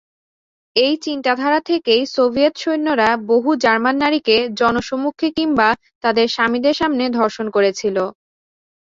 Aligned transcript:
এই 0.75 0.93
চিন্তাধারা 1.05 1.59
থেকেই 1.69 2.01
সোভিয়েত 2.13 2.53
সৈন্যরা 2.57 3.09
বহু 3.29 3.49
জার্মান 3.63 3.95
নারীকে 4.01 4.35
জনসম্মুখে 4.59 5.27
কিংবা 5.37 5.69
তাদের 6.03 6.27
স্বামীদের 6.29 6.75
সামনে 6.75 7.03
ধর্ষণ 7.17 7.47
করেছিল। 7.55 7.97